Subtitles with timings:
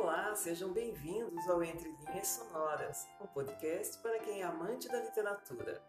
[0.00, 5.82] Olá, sejam bem-vindos ao Entre Linhas Sonoras, um podcast para quem é amante da literatura.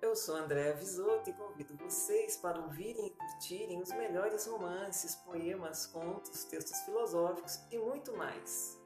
[0.00, 5.84] Eu sou Andréa Visoto e convido vocês para ouvirem e curtirem os melhores romances, poemas,
[5.84, 8.80] contos, textos filosóficos e muito mais.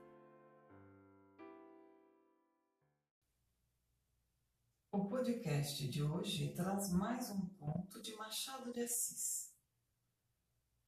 [4.90, 9.47] O podcast de hoje traz mais um conto de Machado de Assis.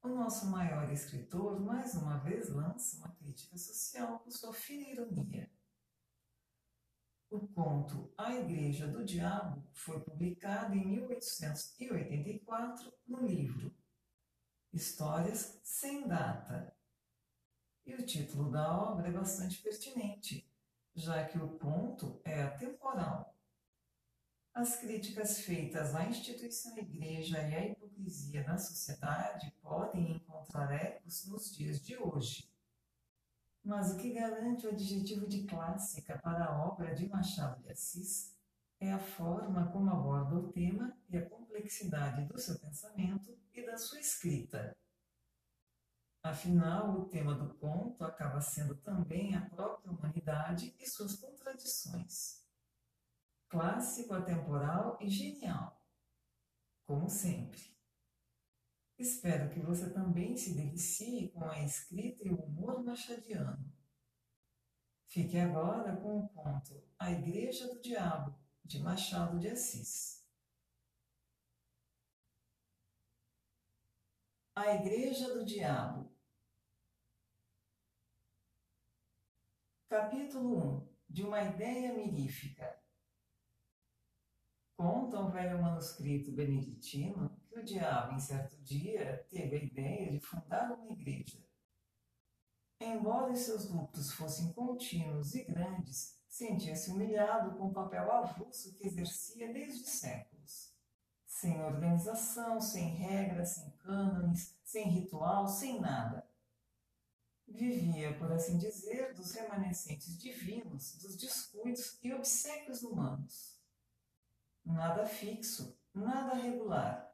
[0.03, 5.53] O nosso maior escritor mais uma vez lança uma crítica social com sua fina ironia.
[7.29, 13.77] O conto A Igreja do Diabo foi publicado em 1884 no livro
[14.73, 16.75] Histórias sem Data.
[17.85, 20.51] E o título da obra é bastante pertinente,
[20.95, 23.39] já que o conto é atemporal
[24.55, 31.55] as críticas feitas à instituição igreja e à hipocrisia na sociedade podem encontrar ecos nos
[31.55, 32.51] dias de hoje.
[33.63, 38.37] Mas o que garante o adjetivo de clássica para a obra de Machado de Assis
[38.81, 43.77] é a forma como aborda o tema e a complexidade do seu pensamento e da
[43.77, 44.75] sua escrita.
[46.23, 52.40] Afinal, o tema do conto acaba sendo também a própria humanidade e suas contradições
[53.51, 55.85] clássico, atemporal e genial,
[56.87, 57.61] como sempre.
[58.97, 63.73] Espero que você também se delicie com a escrita e o humor machadiano.
[65.09, 70.25] Fique agora com o conto A Igreja do Diabo, de Machado de Assis.
[74.55, 76.15] A Igreja do Diabo.
[79.89, 82.80] Capítulo 1 De uma ideia mirífica.
[84.81, 90.19] Conta um velho manuscrito beneditino que o diabo, em certo dia, teve a ideia de
[90.21, 91.39] fundar uma igreja.
[92.81, 99.53] Embora seus lucros fossem contínuos e grandes, sentia-se humilhado com o papel avulso que exercia
[99.53, 100.73] desde séculos.
[101.27, 106.27] Sem organização, sem regras, sem cânones, sem ritual, sem nada.
[107.47, 113.50] Vivia, por assim dizer, dos remanescentes divinos, dos descuidos e obsequios humanos
[114.65, 117.11] nada fixo, nada regular.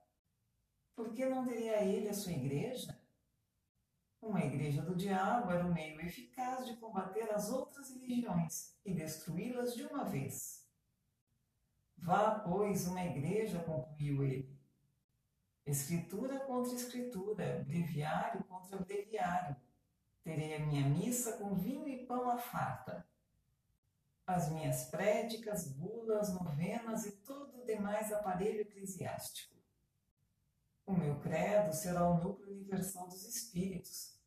[0.94, 2.98] Por que não teria ele a sua igreja?
[4.20, 9.74] Uma igreja do diabo era o meio eficaz de combater as outras religiões e destruí-las
[9.74, 10.66] de uma vez.
[11.96, 14.56] Vá, pois, uma igreja, concluiu ele.
[15.64, 19.56] Escritura contra escritura, breviário contra breviário.
[20.22, 23.06] Terei a minha missa com vinho e pão à farta
[24.26, 29.54] as minhas prédicas, bulas, novenas e todo o demais aparelho eclesiástico.
[30.84, 34.20] O meu credo será o núcleo universal dos espíritos.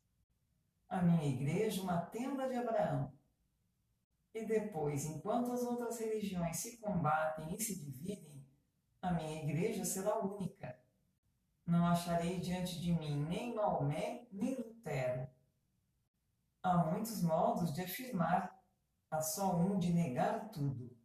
[0.88, 3.12] A minha igreja, uma tenda de Abraão.
[4.32, 8.46] E depois, enquanto as outras religiões se combatem e se dividem,
[9.02, 10.78] a minha igreja será única.
[11.66, 15.28] Não acharei diante de mim nem Maomé, nem Lutero.
[16.62, 18.49] Há muitos modos de afirmar
[19.10, 20.96] há só um de negar tudo.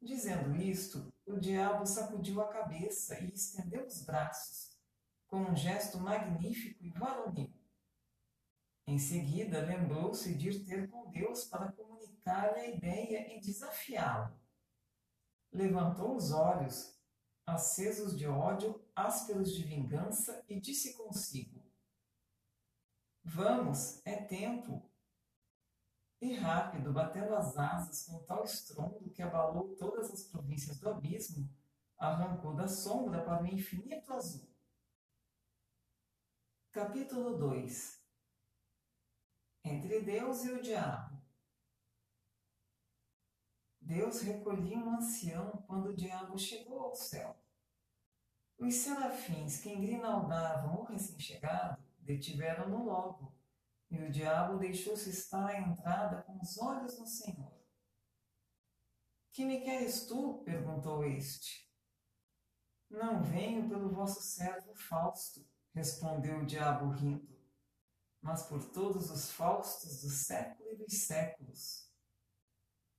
[0.00, 4.78] Dizendo isto, o diabo sacudiu a cabeça e estendeu os braços,
[5.26, 7.52] com um gesto magnífico e varonil.
[8.86, 14.38] Em seguida, lembrou-se de ir ter com Deus para comunicar-lhe a ideia e desafiá-lo.
[15.50, 16.96] Levantou os olhos,
[17.44, 21.64] acesos de ódio, ásperos de vingança, e disse consigo:
[23.24, 24.88] Vamos, é tempo,
[26.20, 31.48] e rápido, batendo as asas com tal estrondo que abalou todas as províncias do abismo,
[31.98, 34.48] arrancou da sombra para o infinito azul.
[36.72, 38.02] Capítulo 2
[39.64, 41.16] Entre Deus e o Diabo
[43.86, 47.36] Deus recolhia um ancião quando o diabo chegou ao céu.
[48.58, 53.35] Os serafins que engrinaldavam o recém-chegado detiveram-no logo
[53.96, 57.56] e o diabo deixou-se estar à entrada com os olhos no Senhor.
[59.32, 60.42] Que me queres tu?
[60.44, 61.66] perguntou este.
[62.90, 65.44] Não venho pelo vosso servo Fausto,
[65.74, 67.36] respondeu o diabo rindo,
[68.20, 71.90] mas por todos os Faustos do século e dos séculos.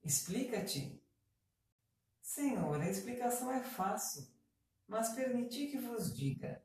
[0.03, 1.01] Explica-te.
[2.21, 4.27] Senhor, a explicação é fácil,
[4.87, 6.63] mas permiti que vos diga.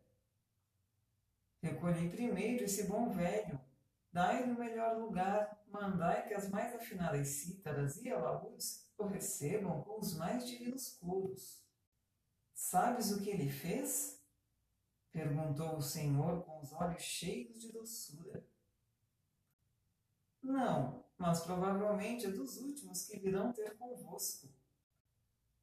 [1.63, 3.61] Recolhi primeiro esse bom velho,
[4.13, 9.99] Dai-lhe o melhor lugar, mandai que as mais afinadas cítaras e alaúdes o recebam com
[9.99, 11.65] os mais divinos coros.
[12.53, 14.23] Sabes o que ele fez?
[15.11, 18.47] Perguntou o Senhor com os olhos cheios de doçura.
[20.43, 24.49] Não, mas provavelmente é dos últimos que virão ter convosco.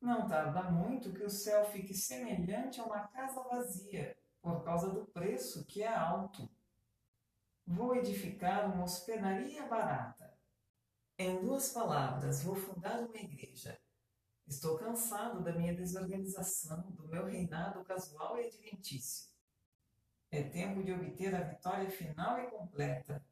[0.01, 5.05] Não tarda muito que o céu fique semelhante a uma casa vazia, por causa do
[5.05, 6.49] preço que é alto.
[7.69, 10.35] Vou edificar uma hospedaria barata.
[11.15, 13.79] Em duas palavras, vou fundar uma igreja.
[14.47, 19.29] Estou cansado da minha desorganização, do meu reinado casual e adventício.
[20.31, 23.23] É tempo de obter a vitória final e completa.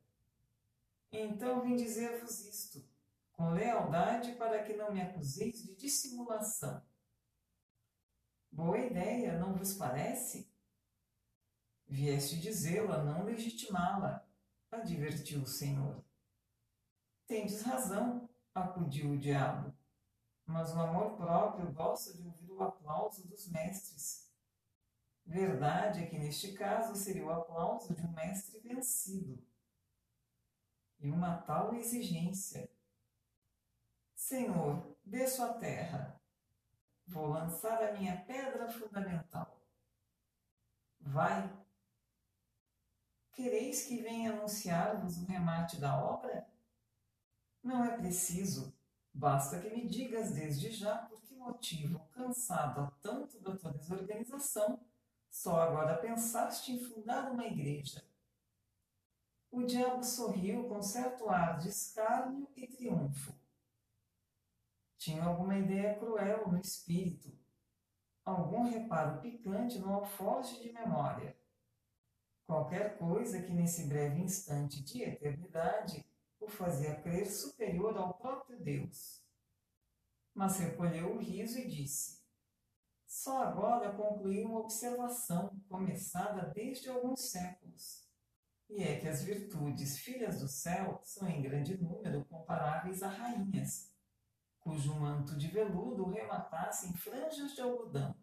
[1.12, 2.88] Então vim dizer-vos isto
[3.32, 6.86] com lealdade para que não me acuseis de dissimulação.
[8.52, 10.48] Boa ideia, não vos parece?
[11.88, 14.27] Vieste dizê-la, não legitimá-la,
[14.72, 16.04] advertiu o Senhor.
[17.26, 19.74] Tendes razão, acudiu o diabo,
[20.46, 24.32] mas o amor próprio gosta de ouvir o aplauso dos mestres.
[25.26, 29.46] Verdade é que neste caso seria o aplauso de um mestre vencido.
[31.00, 32.70] E uma tal exigência
[34.28, 36.20] Senhor, desço à terra.
[37.06, 39.62] Vou lançar a minha pedra fundamental.
[41.00, 41.50] Vai.
[43.38, 46.50] Quereis que venha anunciar-vos o remate da obra?
[47.64, 48.76] Não é preciso.
[49.14, 54.80] Basta que me digas desde já por que motivo, cansado há tanto da tua desorganização,
[55.30, 58.04] só agora pensaste em fundar uma igreja.
[59.52, 63.38] O diabo sorriu com certo ar de escárnio e triunfo
[65.08, 67.32] tinha alguma ideia cruel no espírito,
[68.26, 71.34] algum reparo picante no alforje de memória.
[72.48, 76.06] Qualquer coisa que nesse breve instante de eternidade
[76.40, 79.22] o fazia crer superior ao próprio Deus.
[80.34, 82.24] Mas recolheu o riso e disse:
[83.06, 88.08] Só agora concluí uma observação começada desde alguns séculos.
[88.70, 93.94] E é que as virtudes filhas do céu são em grande número comparáveis a rainhas,
[94.62, 98.16] cujo manto de veludo rematasse em franjas de algodão.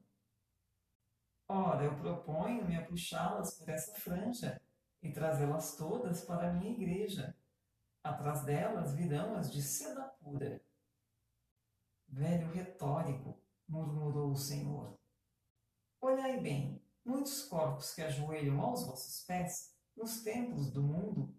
[1.56, 4.60] Ora, eu proponho-me a puxá-las por essa franja
[5.00, 7.36] e trazê-las todas para a minha igreja.
[8.02, 10.60] Atrás delas virão as de seda pura.
[12.08, 14.98] Velho retórico, murmurou o Senhor.
[16.00, 21.32] Olhai bem, muitos corpos que ajoelham aos vossos pés, nos templos do mundo,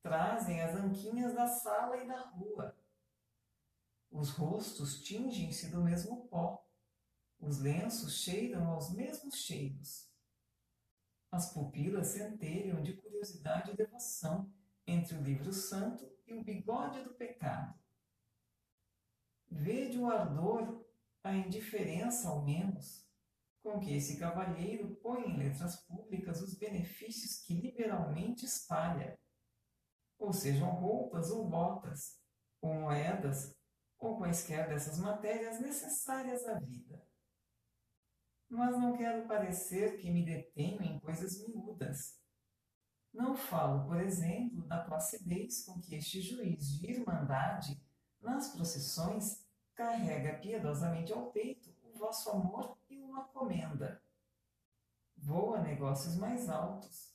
[0.00, 2.72] trazem as anquinhas da sala e da rua
[4.10, 6.65] os rostos tingem-se do mesmo pó.
[7.46, 10.10] Os lenços cheiram aos mesmos cheiros.
[11.30, 14.52] As pupilas centelham de curiosidade e devoção
[14.84, 17.78] entre o livro santo e o bigode do pecado.
[19.48, 20.84] Vede o ardor,
[21.22, 23.08] a indiferença ao menos,
[23.62, 29.16] com que esse cavalheiro põe em letras públicas os benefícios que liberalmente espalha,
[30.18, 32.20] ou sejam roupas ou botas,
[32.60, 33.56] ou moedas
[34.00, 37.05] ou quaisquer dessas matérias necessárias à vida.
[38.48, 42.20] Mas não quero parecer que me detenho em coisas miúdas.
[43.12, 47.80] Não falo, por exemplo, da placidez com que este juiz de irmandade,
[48.20, 49.44] nas procissões,
[49.74, 54.02] carrega piedosamente ao peito o vosso amor e uma comenda.
[55.16, 57.14] Voa negócios mais altos.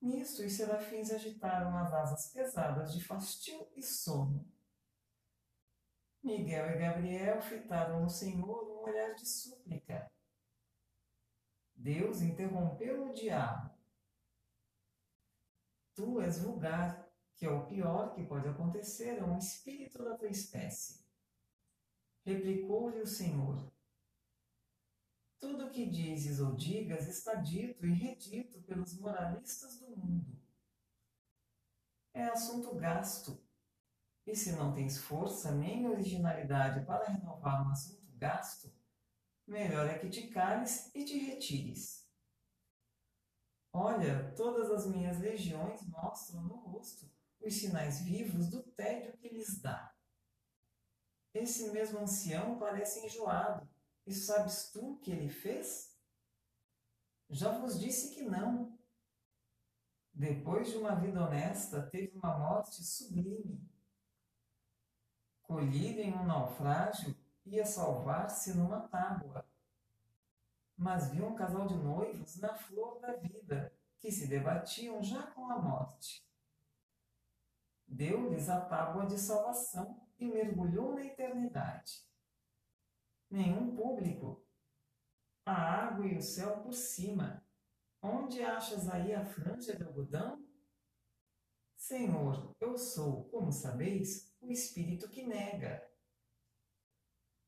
[0.00, 4.53] Nisto os serafins agitaram as asas pesadas de fastio e sono
[6.24, 10.10] Miguel e Gabriel fitaram no Senhor um olhar de súplica.
[11.76, 13.70] Deus interrompeu o diabo.
[15.94, 20.28] Tu és vulgar, que é o pior que pode acontecer a um espírito da tua
[20.28, 21.04] espécie.
[22.24, 23.70] Replicou-lhe o Senhor.
[25.38, 30.40] Tudo o que dizes ou digas está dito e redito pelos moralistas do mundo.
[32.14, 33.43] É assunto gasto
[34.26, 38.72] e se não tens força nem originalidade para renovar um assunto gasto,
[39.46, 42.08] melhor é que te cales e te retires.
[43.72, 49.60] Olha, todas as minhas legiões mostram no rosto os sinais vivos do tédio que lhes
[49.60, 49.94] dá.
[51.34, 53.68] Esse mesmo ancião parece enjoado,
[54.06, 55.98] e sabes tu o que ele fez?
[57.28, 58.78] Já vos disse que não.
[60.12, 63.73] Depois de uma vida honesta, teve uma morte sublime
[65.44, 69.46] colhido em um naufrágio, ia salvar-se numa tábua.
[70.76, 75.50] Mas viu um casal de noivos na flor da vida, que se debatiam já com
[75.50, 76.26] a morte.
[77.86, 82.04] Deu-lhes a tábua de salvação e mergulhou na eternidade.
[83.30, 84.44] Nenhum público.
[85.46, 87.44] A água e o céu por cima.
[88.02, 90.44] Onde achas aí a franja de algodão?
[91.76, 95.86] Senhor, eu sou, como sabeis, o espírito que nega.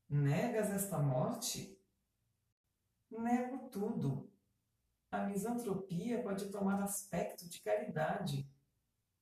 [0.09, 1.77] Negas esta morte?
[3.09, 4.31] Nego tudo.
[5.11, 8.49] A misantropia pode tomar aspecto de caridade.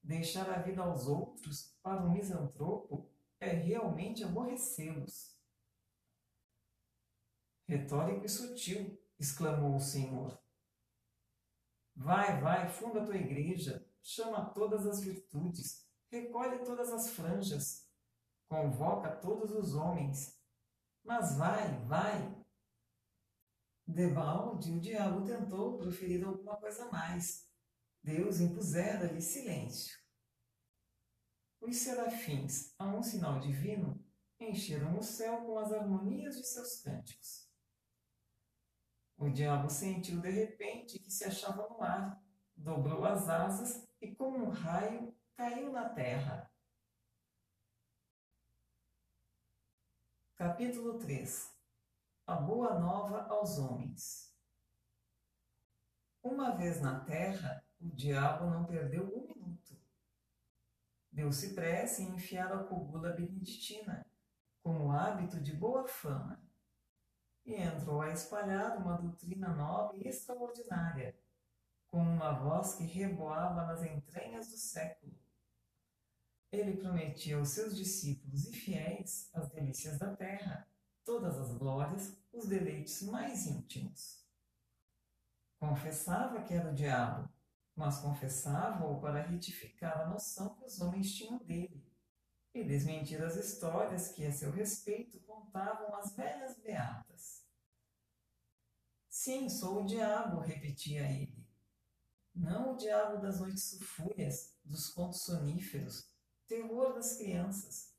[0.01, 5.35] Deixar a vida aos outros para um misantropo é realmente aborrecê-los.
[7.67, 10.39] Retórico e sutil, exclamou o Senhor.
[11.95, 17.89] Vai, vai, funda a tua igreja, chama todas as virtudes, recolhe todas as franjas,
[18.47, 20.39] convoca todos os homens.
[21.03, 22.45] Mas vai, vai.
[23.87, 27.47] Debalde, o diabo tentou proferir alguma coisa mais.
[28.03, 29.97] Deus impusera-lhe silêncio.
[31.61, 34.03] Os serafins, a um sinal divino,
[34.39, 37.49] encheram o céu com as harmonias de seus cânticos.
[39.17, 42.21] O diabo sentiu de repente que se achava no ar,
[42.55, 46.49] dobrou as asas e, como um raio, caiu na terra.
[50.35, 51.53] Capítulo 3
[52.25, 54.33] A Boa Nova aos Homens
[56.23, 59.77] Uma vez na terra, o diabo não perdeu um minuto.
[61.11, 64.05] Deu-se pressa em enfiar a cogula beneditina,
[64.63, 66.41] como hábito de boa fama,
[67.45, 71.17] e entrou a espalhar uma doutrina nova e extraordinária,
[71.87, 75.24] com uma voz que reboava nas entranhas do século.
[76.55, 80.65] Ele prometia aos seus discípulos e fiéis as delícias da terra,
[81.03, 84.25] todas as glórias, os deleites mais íntimos.
[85.59, 87.29] Confessava que era o diabo,
[87.75, 91.85] mas confessava-o para retificar a noção que os homens tinham dele
[92.53, 97.43] e desmentir as histórias que a seu respeito contavam as velhas beatas.
[99.09, 101.45] Sim, sou o diabo, repetia ele.
[102.33, 106.14] Não o diabo das noites sulfúrias, dos contos soníferos,
[106.47, 107.93] terror das crianças,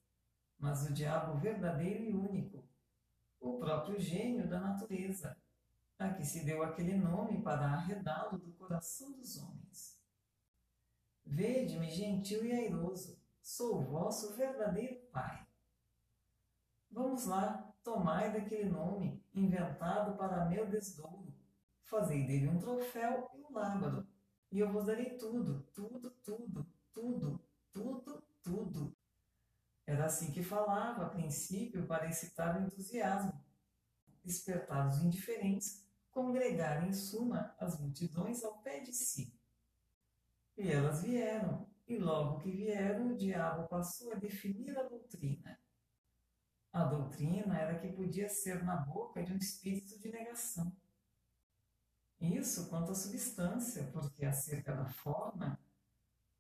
[0.59, 2.65] mas o diabo verdadeiro e único,
[3.41, 5.37] o próprio gênio da natureza,
[5.99, 10.01] a que se deu aquele nome para arredá-lo do coração dos homens.
[11.25, 15.47] Vede-me gentil e airoso, sou o vosso verdadeiro Pai.
[16.91, 21.35] Vamos lá, tomai daquele nome, inventado para meu desdouro,
[21.85, 24.07] fazei dele um troféu e um lábaro,
[24.53, 27.41] e eu vos darei tudo, tudo, tudo, tudo,
[27.73, 28.26] tudo.
[30.07, 33.45] Era assim que falava, a princípio, para excitar o entusiasmo,
[34.23, 39.37] despertar os indiferentes, congregar em suma as multidões ao pé de si.
[40.57, 45.59] E elas vieram, e logo que vieram, o diabo passou a definir a doutrina.
[46.73, 50.73] A doutrina era que podia ser na boca de um espírito de negação.
[52.21, 55.59] Isso quanto à substância, porque acerca da forma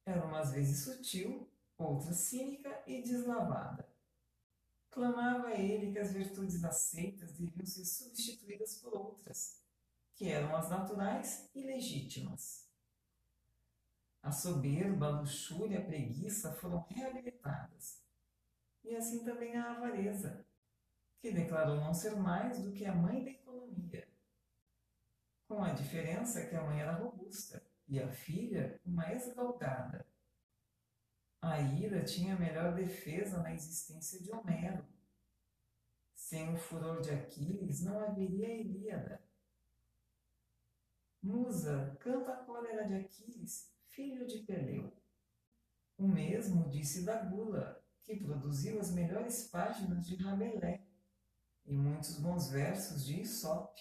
[0.04, 3.88] era umas vezes sutil, outra cínica e deslavada.
[4.90, 9.62] Clamava ele que as virtudes aceitas deviam ser substituídas por outras,
[10.14, 12.66] que eram as naturais e legítimas.
[14.22, 18.02] A soberba, a luxúria, a preguiça foram reabilitadas.
[18.82, 20.46] E assim também a avareza,
[21.20, 24.08] que declarou não ser mais do que a mãe da economia.
[25.46, 30.06] Com a diferença que a mãe era robusta e a filha uma esgalgada.
[31.46, 34.84] A ira tinha a melhor defesa na existência de Homero.
[36.12, 39.24] Sem o furor de Aquiles não haveria Ilíada.
[41.22, 44.92] Musa, canta a cólera de Aquiles filho de Peleu.
[45.96, 50.82] O mesmo disse da Gula, que produziu as melhores páginas de Rabelais
[51.64, 53.80] e muitos bons versos de Isope.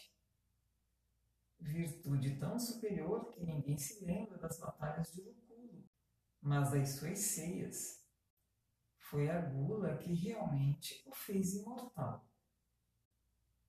[1.59, 5.44] Virtude tão superior que ninguém se lembra das batalhas de Luculo,
[6.45, 8.05] mas das suas ceias.
[8.99, 12.23] Foi a gula que realmente o fez imortal.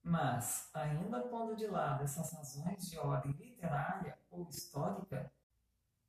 [0.02, 5.32] Mas, ainda pondo de lado essas razões de ordem literária ou histórica,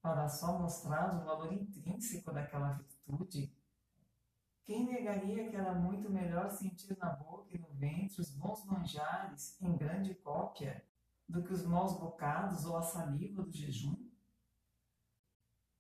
[0.02, 3.56] para só mostrar o valor intrínseco daquela virtude,
[4.66, 9.60] quem negaria que era muito melhor sentir na boca e no ventre os bons manjares
[9.62, 10.86] em grande cópia
[11.30, 13.97] do que os maus bocados ou a saliva do jejum?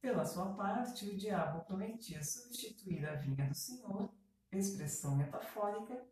[0.01, 4.10] Pela sua parte, o diabo prometia substituir a vinha do Senhor,
[4.51, 6.06] expressão metafórica,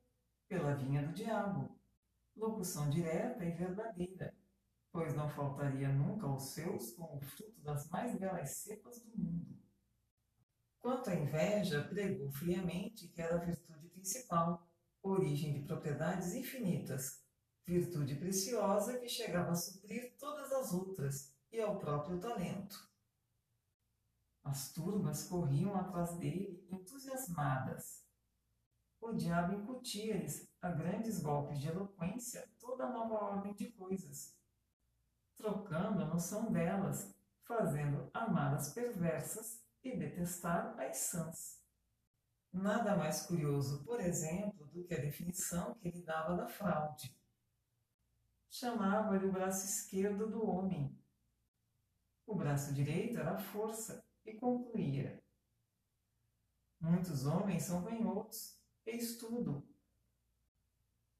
[0.47, 1.69] pela vinha do diabo,
[2.35, 4.35] locução direta e verdadeira,
[4.91, 9.55] pois não faltaria nunca aos seus com o fruto das mais belas cepas do mundo.
[10.79, 14.67] Quanto à inveja, pregou friamente que era a virtude principal,
[15.01, 17.23] origem de propriedades infinitas,
[17.65, 22.94] virtude preciosa que chegava a suprir todas as outras e ao próprio talento.
[24.45, 28.05] As turbas corriam atrás dele, entusiasmadas.
[29.01, 34.37] O diabo incutia-lhes, a grandes golpes de eloquência, toda a nova ordem de coisas,
[35.35, 37.11] trocando a noção delas,
[37.43, 41.59] fazendo amar as perversas e detestar as sãs.
[42.53, 47.19] Nada mais curioso, por exemplo, do que a definição que ele dava da fraude.
[48.47, 50.95] Chamava-lhe o braço esquerdo do homem.
[52.27, 55.23] O braço direito era a força e concluía:
[56.79, 59.67] Muitos homens são canhotos, eis tudo.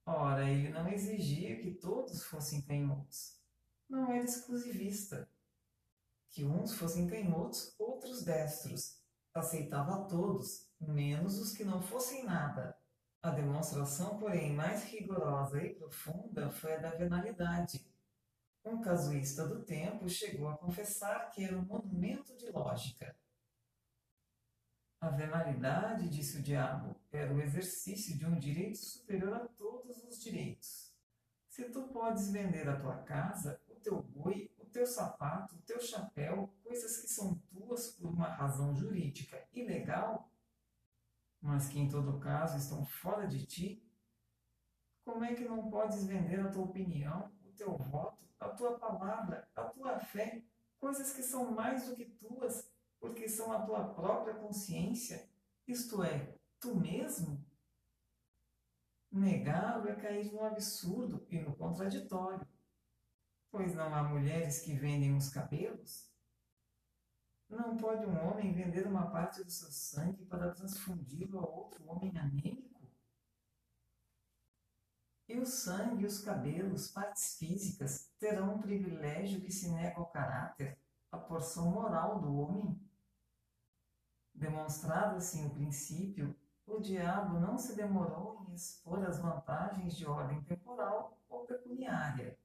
[0.05, 3.39] Ora, ele não exigia que todos fossem canhotos.
[3.89, 5.29] Não era exclusivista
[6.35, 9.01] que uns fossem canhotos, outros destros.
[9.33, 12.77] Aceitava todos, menos os que não fossem nada.
[13.21, 17.85] A demonstração, porém, mais rigorosa e profunda foi a da venalidade.
[18.65, 23.15] Um casuísta do tempo chegou a confessar que era um monumento de lógica.
[24.99, 30.19] A venalidade, disse o diabo, era o exercício de um direito superior a todos os
[30.19, 30.91] direitos.
[31.47, 36.53] Se tu podes vender a tua casa, o teu boi teu sapato, o teu chapéu,
[36.61, 40.29] coisas que são tuas por uma razão jurídica e legal,
[41.41, 43.81] mas que em todo caso estão fora de ti,
[45.05, 49.47] como é que não podes vender a tua opinião, o teu voto, a tua palavra,
[49.55, 50.43] a tua fé,
[50.79, 55.29] coisas que são mais do que tuas, porque são a tua própria consciência,
[55.67, 57.43] isto é, tu mesmo?
[59.11, 62.45] Negá-lo é cair no absurdo e no contraditório.
[63.49, 66.11] Pois não há mulheres que vendem os cabelos?
[67.49, 72.11] Não pode um homem vender uma parte do seu sangue para transfundi-lo a outro homem
[72.17, 72.74] anêmico?
[75.27, 80.05] E o sangue e os cabelos, partes físicas, terão um privilégio que se nega ao
[80.07, 80.77] caráter,
[81.11, 82.79] à porção moral do homem?
[84.33, 86.35] Demonstrado assim o princípio,
[86.67, 92.37] o diabo não se demorou em expor as vantagens de ordem temporal ou pecuniária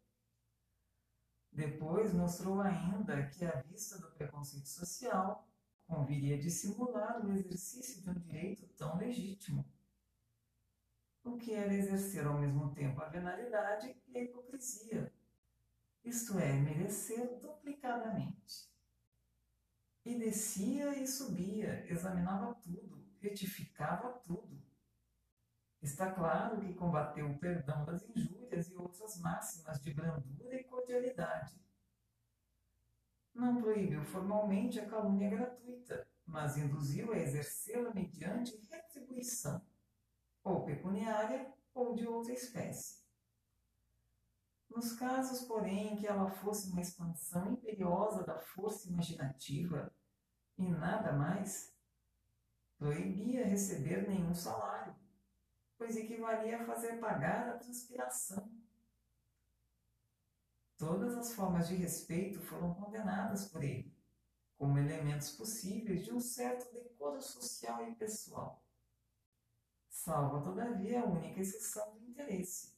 [1.53, 5.49] depois mostrou ainda que, à vista do preconceito social,
[5.87, 9.65] conviria dissimular o exercício de um direito tão legítimo.
[11.31, 15.13] O que era exercer ao mesmo tempo a venalidade e a hipocrisia,
[16.05, 18.69] isto é, merecer duplicadamente.
[20.05, 24.61] E descia e subia, examinava tudo, retificava tudo.
[25.81, 31.55] Está claro que combateu o perdão das injúrias e outras máximas de brandura e cordialidade.
[33.33, 39.65] Não proibiu formalmente a calúnia gratuita, mas induziu a exercê-la mediante retribuição,
[40.43, 43.01] ou pecuniária ou de outra espécie.
[44.69, 49.93] Nos casos, porém, em que ela fosse uma expansão imperiosa da força imaginativa
[50.57, 51.75] e nada mais,
[52.79, 54.95] proibia receber nenhum salário
[55.81, 58.53] pois equivalia a fazer pagar a transpiração.
[60.77, 63.91] Todas as formas de respeito foram condenadas por ele,
[64.59, 68.63] como elementos possíveis de um certo decoro social e pessoal.
[70.03, 72.75] Salva, todavia, a única exceção do interesse.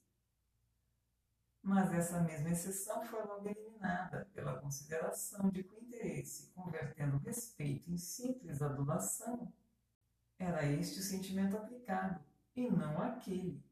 [1.63, 7.21] Mas essa mesma exceção foi logo eliminada pela consideração de que o interesse, convertendo o
[7.21, 9.53] respeito em simples adulação,
[10.37, 12.21] era este o sentimento aplicado
[12.57, 13.65] e não aquele.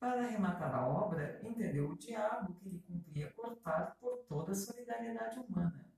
[0.00, 5.38] Para arrematar a obra, entendeu o diabo que lhe cumpria cortar por toda a solidariedade
[5.38, 5.88] humana.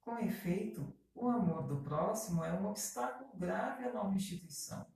[0.00, 4.86] Com efeito, o amor do próximo é um obstáculo grave à nova instituição.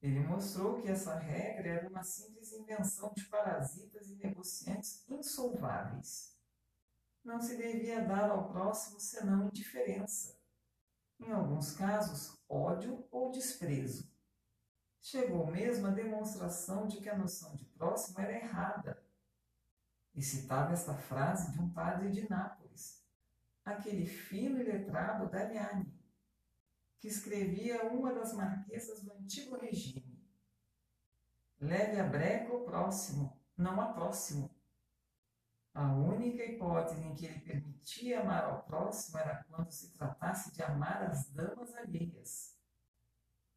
[0.00, 6.36] Ele mostrou que essa regra era uma simples invenção de parasitas e negociantes insolváveis.
[7.22, 10.40] Não se devia dar ao próximo senão indiferença
[11.20, 14.10] em alguns casos, ódio ou desprezo.
[15.00, 19.02] Chegou mesmo a demonstração de que a noção de próximo era errada.
[20.14, 23.04] E citava esta frase de um padre de Nápoles,
[23.64, 25.94] aquele fino e letrado Damiani,
[27.00, 30.22] que escrevia uma das marquesas do antigo regime.
[31.58, 34.54] Leve a breca o próximo, não a próximo.
[35.72, 40.62] A única hipótese em que ele permitia amar ao próximo era quando se tratasse de
[40.62, 42.58] amar as damas alheias.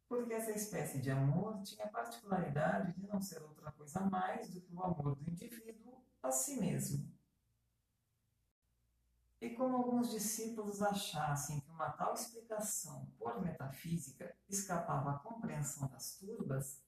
[0.08, 4.60] Porque essa espécie de amor tinha a particularidade de não ser outra coisa mais do
[4.60, 7.13] que o amor do indivíduo a si mesmo.
[9.44, 16.16] E como alguns discípulos achassem que uma tal explicação por metafísica escapava à compreensão das
[16.16, 16.82] turbas,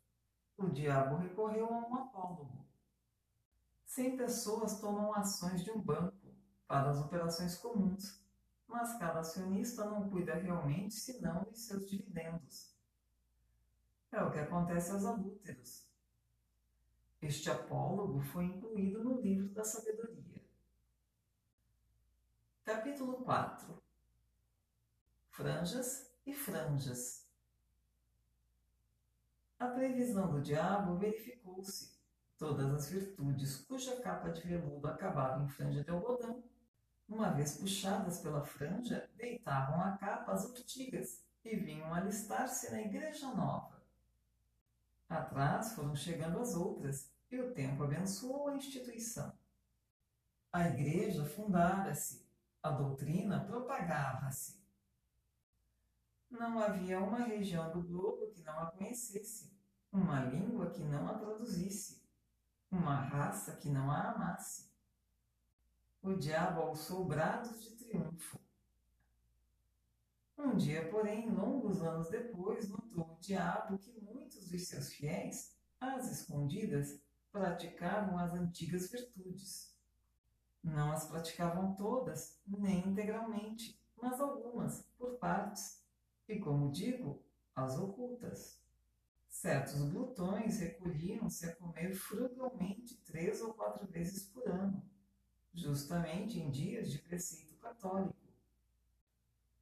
[0.56, 2.66] o diabo recorreu a um apólogo
[3.84, 6.34] 100 pessoas tomam ações de um banco
[6.66, 8.24] para as operações comuns.
[8.66, 12.74] mas cada acionista não cuida realmente senão de seus dividendos.
[14.10, 15.86] É o que acontece aos adúlteros.
[17.20, 20.15] Este apólogo foi incluído no livro da sabedoria.
[22.66, 23.80] Capítulo 4
[25.30, 27.24] Franjas e franjas.
[29.56, 31.96] A previsão do diabo verificou-se.
[32.36, 36.42] Todas as virtudes cuja capa de veludo acabava em franja de algodão,
[37.08, 43.32] uma vez puxadas pela franja, deitavam a capa as urtigas e vinham alistar-se na igreja
[43.32, 43.80] nova.
[45.08, 49.32] Atrás foram chegando as outras, e o tempo abençoou a instituição.
[50.52, 52.25] A igreja fundara-se,
[52.66, 54.60] a doutrina propagava-se.
[56.28, 59.56] Não havia uma região do globo que não a conhecesse,
[59.92, 62.02] uma língua que não a traduzisse,
[62.70, 64.68] uma raça que não a amasse.
[66.02, 68.38] O diabo alçou brados de triunfo.
[70.36, 76.10] Um dia, porém, longos anos depois, notou o diabo que muitos dos seus fiéis, às
[76.10, 77.00] escondidas,
[77.30, 79.75] praticavam as antigas virtudes.
[80.66, 85.80] Não as praticavam todas, nem integralmente, mas algumas, por partes,
[86.26, 87.24] e, como digo,
[87.54, 88.60] as ocultas.
[89.28, 94.82] Certos glutões recolhiam-se a comer frugalmente três ou quatro vezes por ano,
[95.54, 98.16] justamente em dias de preceito católico.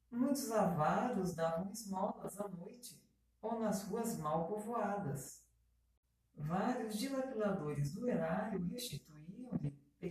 [0.09, 2.99] Muitos avaros davam esmolas à noite
[3.39, 5.45] ou nas ruas mal povoadas.
[6.35, 9.04] Vários dilapiladores do erário restituíam-lhe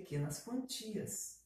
[0.05, 1.43] pequenas quantias.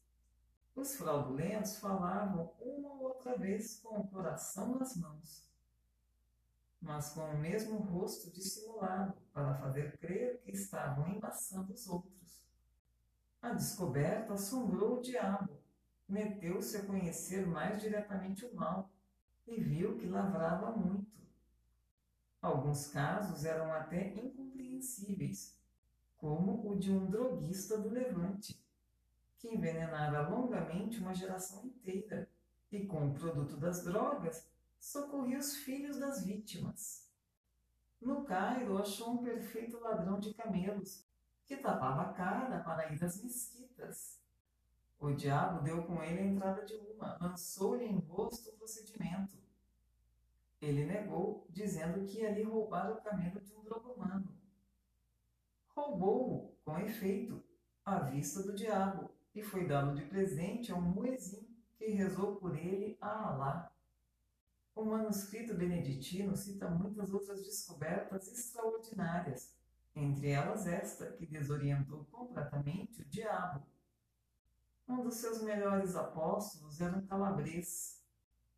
[0.75, 5.49] Os fraudulentos falavam uma ou outra vez com o coração nas mãos,
[6.81, 12.45] mas com o mesmo rosto dissimulado para fazer crer que estavam embaçando os outros.
[13.41, 15.57] A descoberta assombrou o diabo,
[16.09, 18.91] meteu-se a conhecer mais diretamente o mal
[19.47, 21.17] e viu que lavrava muito.
[22.43, 25.58] Alguns casos eram até incompreensíveis,
[26.19, 28.61] como o de um droguista do Levante
[29.39, 32.29] que envenenara longamente uma geração inteira
[32.71, 37.09] e, com o produto das drogas, socorria os filhos das vítimas.
[38.01, 41.07] No Cairo, achou um perfeito ladrão de camelos,
[41.47, 44.21] que tapava a cara para ir às mesquitas.
[44.99, 49.39] O diabo deu com ele a entrada de uma, lançou-lhe em rosto o procedimento.
[50.61, 54.38] Ele negou, dizendo que ia lhe roubar o camelo de um drogomano.
[55.79, 57.41] Roubou-o, com efeito,
[57.85, 62.59] à vista do diabo, e foi dado de presente a um muezim que rezou por
[62.59, 63.73] ele a Alá.
[64.75, 69.57] O manuscrito beneditino cita muitas outras descobertas extraordinárias,
[69.95, 73.65] entre elas esta que desorientou completamente o diabo.
[74.89, 78.03] Um dos seus melhores apóstolos era um calabrês,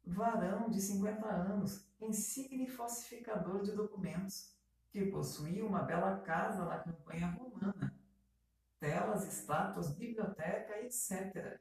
[0.07, 4.59] varão de 50 anos, insigne falsificador de documentos,
[4.91, 8.01] que possuía uma bela casa na campanha romana
[8.81, 11.61] telas, estátuas, biblioteca, etc.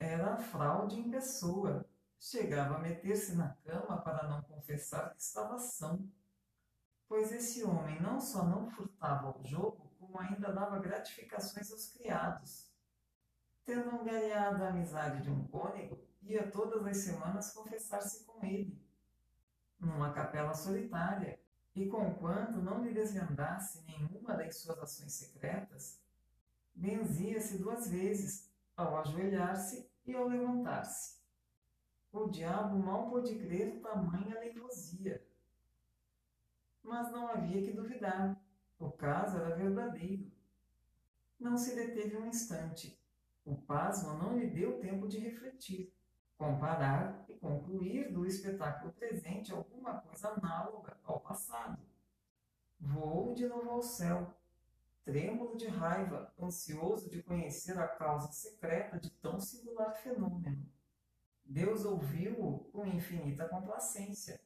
[0.00, 1.86] Era a fraude em pessoa.
[2.18, 6.08] Chegava a meter-se na cama para não confessar que estava são.
[7.06, 12.72] Pois esse homem não só não furtava o jogo, como ainda dava gratificações aos criados.
[13.64, 18.80] Tendo angariado a amizade de um cônego, ia todas as semanas confessar-se com ele,
[19.78, 21.38] numa capela solitária,
[21.74, 26.00] e conquanto não lhe desvendasse nenhuma das suas ações secretas,
[26.74, 31.20] benzia-se duas vezes, ao ajoelhar-se e ao levantar-se.
[32.12, 35.26] O diabo mal pôde crer tamanha leilosia.
[36.82, 38.38] Mas não havia que duvidar.
[38.78, 40.30] O caso era verdadeiro.
[41.38, 43.00] Não se deteve um instante.
[43.44, 45.92] O pasmo não lhe deu tempo de refletir,
[46.36, 51.82] comparar concluir do espetáculo presente alguma coisa análoga ao passado.
[52.78, 54.32] Voou de novo ao céu,
[55.04, 60.64] trêmulo de raiva, ansioso de conhecer a causa secreta de tão singular fenômeno.
[61.44, 64.40] Deus ouviu-o com infinita complacência.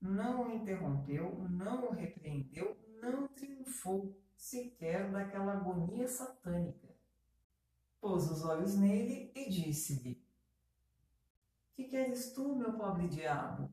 [0.00, 6.88] Não o interrompeu, não o repreendeu, não triunfou sequer daquela agonia satânica.
[8.00, 10.21] Pôs os olhos nele e disse-lhe:
[11.74, 13.70] Que queres tu, meu pobre diabo?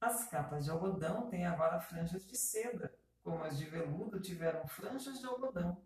[0.00, 5.20] As capas de algodão têm agora franjas de seda como as de veludo tiveram franjas
[5.20, 5.80] de algodão.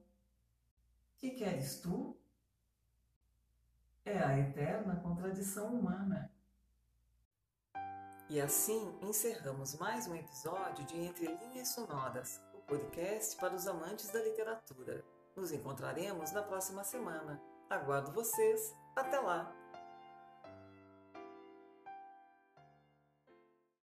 [1.19, 2.17] Que queres tu?
[4.05, 6.31] É a eterna contradição humana.
[8.29, 14.11] E assim encerramos mais um episódio de Entre Linhas Sonoras, o podcast para os amantes
[14.11, 15.05] da literatura.
[15.35, 17.41] Nos encontraremos na próxima semana.
[17.69, 18.75] Aguardo vocês.
[18.97, 19.66] Até lá!